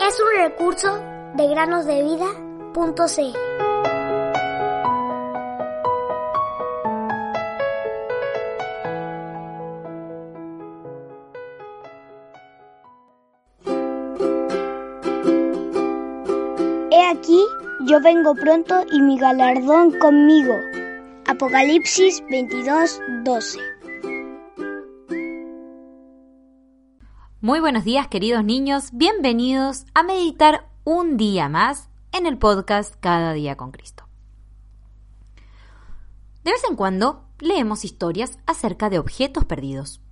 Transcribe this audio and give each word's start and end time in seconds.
Es 0.00 0.20
un 0.20 0.28
recurso 0.36 1.02
de 1.34 1.48
granosdevida.cl. 1.48 3.38
Aquí, 17.10 17.42
yo 17.86 18.00
vengo 18.00 18.34
pronto 18.36 18.84
y 18.92 19.00
mi 19.00 19.18
galardón 19.18 19.98
conmigo. 19.98 20.54
Apocalipsis 21.26 22.22
22, 22.30 23.00
12. 23.24 23.77
Muy 27.48 27.60
buenos 27.60 27.84
días 27.84 28.08
queridos 28.08 28.44
niños, 28.44 28.90
bienvenidos 28.92 29.86
a 29.94 30.02
meditar 30.02 30.68
un 30.84 31.16
día 31.16 31.48
más 31.48 31.88
en 32.12 32.26
el 32.26 32.36
podcast 32.36 32.94
Cada 33.00 33.32
día 33.32 33.56
con 33.56 33.70
Cristo. 33.70 34.06
De 36.44 36.50
vez 36.50 36.60
en 36.68 36.76
cuando 36.76 37.24
leemos 37.38 37.86
historias 37.86 38.38
acerca 38.44 38.90
de 38.90 38.98
objetos 38.98 39.46
perdidos. 39.46 40.02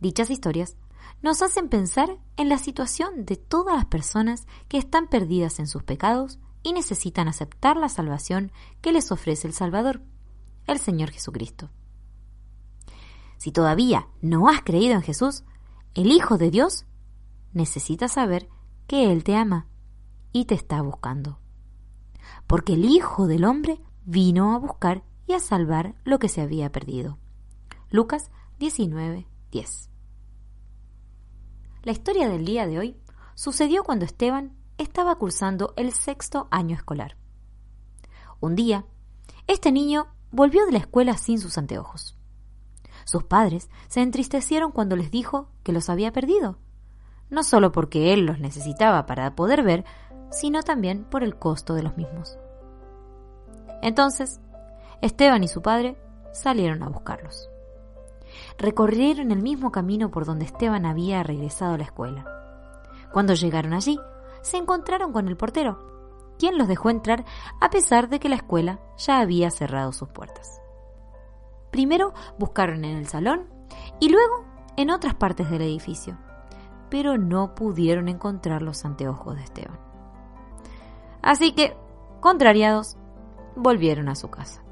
Dichas 0.00 0.30
historias 0.30 0.78
nos 1.20 1.42
hacen 1.42 1.68
pensar 1.68 2.16
en 2.38 2.48
la 2.48 2.56
situación 2.56 3.26
de 3.26 3.36
todas 3.36 3.76
las 3.76 3.84
personas 3.84 4.46
que 4.68 4.78
están 4.78 5.08
perdidas 5.08 5.58
en 5.58 5.66
sus 5.66 5.82
pecados 5.82 6.38
y 6.62 6.72
necesitan 6.72 7.28
aceptar 7.28 7.76
la 7.76 7.90
salvación 7.90 8.52
que 8.80 8.92
les 8.92 9.12
ofrece 9.12 9.48
el 9.48 9.52
Salvador, 9.52 10.00
el 10.66 10.78
Señor 10.78 11.10
Jesucristo. 11.10 11.68
Si 13.36 13.52
todavía 13.52 14.08
no 14.22 14.48
has 14.48 14.62
creído 14.62 14.94
en 14.94 15.02
Jesús, 15.02 15.44
el 15.96 16.12
Hijo 16.12 16.36
de 16.36 16.50
Dios 16.50 16.84
necesita 17.54 18.06
saber 18.08 18.50
que 18.86 19.10
Él 19.10 19.24
te 19.24 19.34
ama 19.34 19.66
y 20.30 20.44
te 20.44 20.54
está 20.54 20.82
buscando. 20.82 21.40
Porque 22.46 22.74
el 22.74 22.84
Hijo 22.84 23.26
del 23.26 23.46
Hombre 23.46 23.80
vino 24.04 24.54
a 24.54 24.58
buscar 24.58 25.04
y 25.26 25.32
a 25.32 25.40
salvar 25.40 25.94
lo 26.04 26.18
que 26.18 26.28
se 26.28 26.42
había 26.42 26.70
perdido. 26.70 27.18
Lucas 27.88 28.30
19, 28.58 29.26
10. 29.50 29.90
La 31.82 31.92
historia 31.92 32.28
del 32.28 32.44
día 32.44 32.66
de 32.66 32.78
hoy 32.78 32.96
sucedió 33.34 33.82
cuando 33.82 34.04
Esteban 34.04 34.54
estaba 34.76 35.16
cursando 35.16 35.72
el 35.78 35.94
sexto 35.94 36.46
año 36.50 36.76
escolar. 36.76 37.16
Un 38.40 38.54
día, 38.54 38.84
este 39.46 39.72
niño 39.72 40.08
volvió 40.30 40.66
de 40.66 40.72
la 40.72 40.78
escuela 40.78 41.16
sin 41.16 41.38
sus 41.38 41.56
anteojos. 41.56 42.15
Sus 43.06 43.22
padres 43.22 43.70
se 43.86 44.02
entristecieron 44.02 44.72
cuando 44.72 44.96
les 44.96 45.12
dijo 45.12 45.48
que 45.62 45.70
los 45.70 45.88
había 45.88 46.12
perdido, 46.12 46.58
no 47.30 47.44
solo 47.44 47.70
porque 47.70 48.12
él 48.12 48.26
los 48.26 48.40
necesitaba 48.40 49.06
para 49.06 49.36
poder 49.36 49.62
ver, 49.62 49.84
sino 50.32 50.64
también 50.64 51.04
por 51.04 51.22
el 51.22 51.36
costo 51.36 51.74
de 51.74 51.84
los 51.84 51.96
mismos. 51.96 52.36
Entonces, 53.80 54.40
Esteban 55.02 55.44
y 55.44 55.48
su 55.48 55.62
padre 55.62 55.96
salieron 56.32 56.82
a 56.82 56.88
buscarlos. 56.88 57.48
Recorrieron 58.58 59.30
el 59.30 59.40
mismo 59.40 59.70
camino 59.70 60.10
por 60.10 60.24
donde 60.24 60.44
Esteban 60.44 60.84
había 60.84 61.22
regresado 61.22 61.74
a 61.74 61.78
la 61.78 61.84
escuela. 61.84 62.24
Cuando 63.12 63.34
llegaron 63.34 63.72
allí, 63.72 64.00
se 64.42 64.56
encontraron 64.56 65.12
con 65.12 65.28
el 65.28 65.36
portero, 65.36 65.78
quien 66.40 66.58
los 66.58 66.66
dejó 66.66 66.90
entrar 66.90 67.24
a 67.60 67.70
pesar 67.70 68.08
de 68.08 68.18
que 68.18 68.28
la 68.28 68.34
escuela 68.34 68.80
ya 68.98 69.20
había 69.20 69.52
cerrado 69.52 69.92
sus 69.92 70.08
puertas. 70.08 70.60
Primero 71.76 72.14
buscaron 72.38 72.86
en 72.86 72.96
el 72.96 73.06
salón 73.06 73.50
y 74.00 74.08
luego 74.08 74.46
en 74.78 74.88
otras 74.88 75.14
partes 75.14 75.50
del 75.50 75.60
edificio, 75.60 76.16
pero 76.88 77.18
no 77.18 77.54
pudieron 77.54 78.08
encontrar 78.08 78.62
los 78.62 78.86
anteojos 78.86 79.36
de 79.36 79.42
Esteban. 79.42 79.78
Así 81.20 81.52
que, 81.52 81.76
contrariados, 82.20 82.96
volvieron 83.56 84.08
a 84.08 84.14
su 84.14 84.30
casa. 84.30 84.62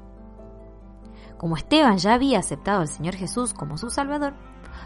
Como 1.37 1.57
Esteban 1.57 1.99
ya 1.99 2.15
había 2.15 2.39
aceptado 2.39 2.81
al 2.81 2.87
Señor 2.87 3.13
Jesús 3.13 3.53
como 3.53 3.77
su 3.77 3.91
Salvador, 3.91 4.33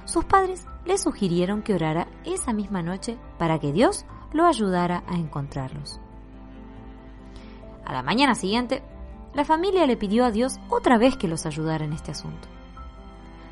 sus 0.03 0.25
padres 0.25 0.67
le 0.83 0.97
sugirieron 0.97 1.61
que 1.61 1.73
orara 1.73 2.09
esa 2.25 2.51
misma 2.51 2.83
noche 2.83 3.17
para 3.37 3.59
que 3.59 3.71
Dios 3.71 4.05
lo 4.33 4.45
ayudara 4.45 5.05
a 5.07 5.15
encontrarlos. 5.15 6.01
A 7.85 7.93
la 7.93 8.03
mañana 8.03 8.35
siguiente, 8.35 8.83
la 9.33 9.45
familia 9.45 9.85
le 9.85 9.97
pidió 9.97 10.25
a 10.25 10.31
Dios 10.31 10.59
otra 10.69 10.97
vez 10.97 11.15
que 11.15 11.27
los 11.27 11.45
ayudara 11.45 11.85
en 11.85 11.93
este 11.93 12.11
asunto. 12.11 12.47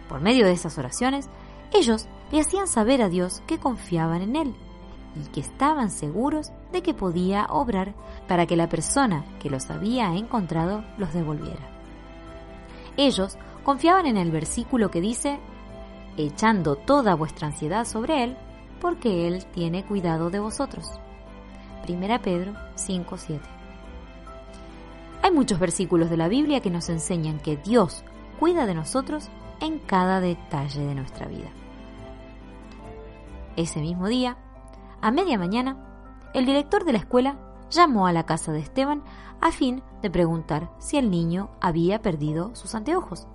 Por 0.10 0.22
medio 0.22 0.46
de 0.46 0.54
esas 0.54 0.78
oraciones, 0.78 1.30
ellos 1.74 2.08
le 2.32 2.40
hacían 2.40 2.68
saber 2.68 3.02
a 3.02 3.10
Dios 3.10 3.42
que 3.46 3.60
confiaban 3.60 4.22
en 4.22 4.36
Él 4.36 4.56
y 5.16 5.30
que 5.32 5.42
estaban 5.42 5.90
seguros 5.90 6.52
de 6.72 6.82
que 6.82 6.94
podía 6.94 7.46
obrar 7.50 7.94
para 8.28 8.46
que 8.46 8.56
la 8.56 8.70
persona 8.70 9.26
que 9.40 9.50
los 9.50 9.70
había 9.70 10.14
encontrado 10.16 10.84
los 10.98 11.14
devolviera. 11.14 11.70
Ellos 12.96 13.38
confiaban 13.64 14.06
en 14.06 14.18
el 14.18 14.32
versículo 14.32 14.90
que 14.90 15.02
dice, 15.02 15.40
echando 16.18 16.76
toda 16.76 17.16
vuestra 17.16 17.48
ansiedad 17.48 17.86
sobre 17.86 18.24
Él, 18.24 18.38
porque 18.82 19.28
Él 19.28 19.46
tiene 19.54 19.86
cuidado 19.86 20.30
de 20.30 20.40
vosotros. 20.40 21.00
1 21.88 22.22
Pedro 22.22 22.54
5:7 22.76 23.57
hay 25.28 25.34
muchos 25.34 25.60
versículos 25.60 26.10
de 26.10 26.16
la 26.16 26.30
Biblia 26.30 26.62
que 26.62 26.70
nos 26.70 26.88
enseñan 26.88 27.40
que 27.40 27.58
Dios 27.58 28.06
cuida 28.40 28.66
de 28.66 28.74
nosotros 28.74 29.28
en 29.60 29.78
cada 29.78 30.22
detalle 30.22 30.86
de 30.86 30.96
nuestra 30.96 31.28
vida. 31.28 31.50
Ese 33.58 33.82
mismo 33.82 34.08
día, 34.08 34.38
a 35.02 35.12
media 35.12 35.38
mañana, 35.38 35.76
el 36.34 36.46
director 36.46 36.86
de 36.86 36.94
la 36.94 37.00
escuela 37.00 37.38
llamó 37.70 38.08
a 38.08 38.14
la 38.14 38.26
casa 38.26 38.54
de 38.54 38.60
Esteban 38.60 39.04
a 39.42 39.52
fin 39.52 39.84
de 40.02 40.10
preguntar 40.10 40.72
si 40.80 40.96
el 40.96 41.12
niño 41.12 41.50
había 41.60 42.02
perdido 42.02 42.56
sus 42.56 42.74
anteojos, 42.74 43.28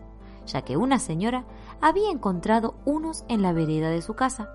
ya 0.46 0.62
que 0.62 0.78
una 0.78 0.98
señora 0.98 1.44
había 1.82 2.10
encontrado 2.10 2.74
unos 2.86 3.26
en 3.28 3.42
la 3.42 3.52
vereda 3.52 3.90
de 3.90 4.00
su 4.00 4.14
casa, 4.14 4.48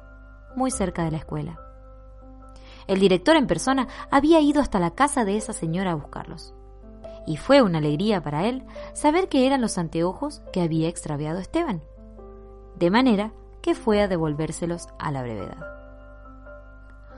muy 0.55 0.71
cerca 0.71 1.03
de 1.03 1.11
la 1.11 1.17
escuela. 1.17 1.59
El 2.87 2.99
director 2.99 3.35
en 3.35 3.45
persona 3.45 3.87
había 4.09 4.39
ido 4.39 4.59
hasta 4.59 4.79
la 4.79 4.95
casa 4.95 5.23
de 5.23 5.37
esa 5.37 5.53
señora 5.53 5.91
a 5.91 5.95
buscarlos 5.95 6.56
y 7.27 7.37
fue 7.37 7.61
una 7.61 7.77
alegría 7.77 8.23
para 8.23 8.47
él 8.47 8.65
saber 8.93 9.27
que 9.27 9.45
eran 9.45 9.61
los 9.61 9.77
anteojos 9.77 10.41
que 10.53 10.61
había 10.61 10.87
extraviado 10.87 11.39
Esteban, 11.39 11.83
de 12.77 12.89
manera 12.89 13.33
que 13.61 13.75
fue 13.75 14.01
a 14.01 14.07
devolvérselos 14.07 14.87
a 14.97 15.11
la 15.11 15.21
brevedad. 15.21 15.57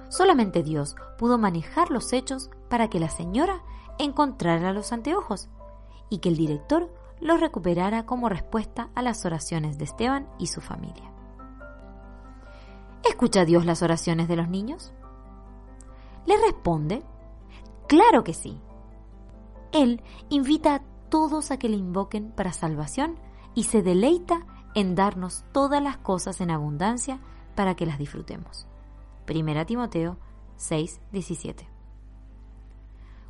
Solamente 0.10 0.64
Dios 0.64 0.96
pudo 1.20 1.38
manejar 1.38 1.92
los 1.92 2.12
hechos 2.12 2.50
para 2.70 2.90
que 2.90 3.00
la 3.00 3.10
señora 3.10 3.62
encontrara 4.00 4.74
los 4.74 4.92
anteojos 4.92 5.48
y 6.10 6.18
que 6.18 6.30
el 6.30 6.38
director 6.38 6.92
los 7.22 7.40
recuperara 7.40 8.08
como 8.08 8.30
respuesta 8.30 8.90
a 8.96 9.04
las 9.04 9.26
oraciones 9.26 9.78
de 9.78 9.84
Esteban 9.84 10.28
y 10.40 10.48
su 10.48 10.60
familia. 10.60 11.12
¿Escucha 13.08 13.46
Dios 13.46 13.66
las 13.66 13.84
oraciones 13.84 14.28
de 14.28 14.38
los 14.38 14.50
niños? 14.50 14.92
¿Le 16.26 16.36
responde? 16.38 17.04
Claro 17.88 18.24
que 18.24 18.34
sí. 18.34 18.60
Él 19.72 20.02
invita 20.30 20.76
a 20.76 20.82
todos 21.10 21.52
a 21.52 21.58
que 21.58 21.70
le 21.70 21.78
invoquen 21.78 22.32
para 22.32 22.54
salvación 22.54 23.16
y 23.56 23.64
se 23.64 23.82
deleita 23.82 24.46
en 24.76 24.96
darnos 24.96 25.44
todas 25.52 25.82
las 25.82 25.98
cosas 25.98 26.42
en 26.42 26.52
abundancia 26.52 27.20
para 27.56 27.76
que 27.76 27.86
las 27.86 27.98
disfrutemos. 27.98 28.68
Primera 29.26 29.66
Timoteo 29.66 30.18
6, 30.58 31.02
17. 31.12 31.68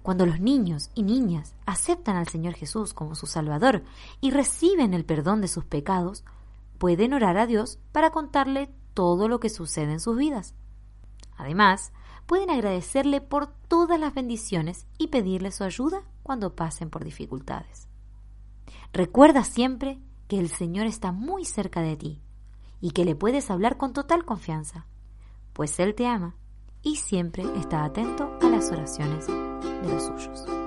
Cuando 0.02 0.26
los 0.26 0.40
niños 0.40 0.92
y 0.96 1.04
niñas 1.04 1.56
aceptan 1.66 2.16
al 2.16 2.28
Señor 2.28 2.54
Jesús 2.54 2.94
como 2.94 3.16
su 3.16 3.28
Salvador 3.28 3.84
y 4.22 4.32
reciben 4.32 4.94
el 4.94 5.06
perdón 5.06 5.42
de 5.42 5.48
sus 5.48 5.66
pecados, 5.66 6.24
pueden 6.78 7.14
orar 7.14 7.38
a 7.38 7.46
Dios 7.46 7.80
para 7.92 8.12
contarle 8.12 8.72
todo 8.94 9.28
lo 9.28 9.40
que 9.40 9.50
sucede 9.50 9.92
en 9.92 10.00
sus 10.00 10.18
vidas. 10.18 10.56
Además, 11.38 11.92
pueden 12.30 12.52
agradecerle 12.52 13.22
por 13.22 13.48
todas 13.48 14.00
las 14.00 14.14
bendiciones 14.14 14.86
y 15.00 15.08
pedirle 15.08 15.50
su 15.52 15.64
ayuda 15.64 16.04
cuando 16.22 16.56
pasen 16.56 16.92
por 16.92 17.04
dificultades. 17.04 17.88
Recuerda 18.94 19.44
siempre 19.44 19.98
que 20.28 20.38
el 20.38 20.50
Señor 20.50 20.86
está 20.86 21.12
muy 21.12 21.44
cerca 21.44 21.82
de 21.82 21.98
ti 21.98 22.22
y 22.82 22.92
que 22.92 23.04
le 23.04 23.16
puedes 23.16 23.50
hablar 23.50 23.78
con 23.78 23.94
total 23.94 24.26
confianza, 24.26 24.86
pues 25.54 25.80
Él 25.80 25.96
te 25.96 26.06
ama 26.06 26.36
y 26.84 26.98
siempre 26.98 27.46
está 27.58 27.84
atento 27.84 28.38
a 28.40 28.46
las 28.46 28.72
oraciones 28.72 29.26
de 29.26 29.90
los 29.92 30.04
suyos. 30.04 30.59